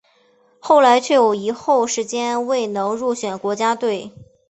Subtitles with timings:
[0.59, 4.09] 后来却有一后时间未能入选国家队。